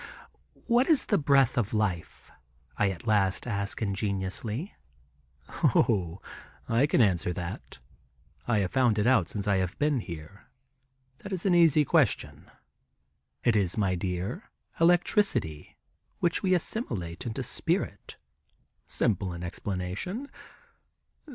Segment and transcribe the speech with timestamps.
[0.65, 2.31] "What is the breath of life?"
[2.75, 4.73] I at last ask ingenuously.
[5.63, 6.19] "Oh,
[6.67, 7.77] I can answer that.
[8.47, 10.47] I have found it out since I have been here.
[11.19, 12.49] That is an easy question.
[13.43, 15.77] It is, my dear, electricity,
[16.17, 18.17] which we assimilate into spirit.
[18.87, 20.31] Simple in explanation.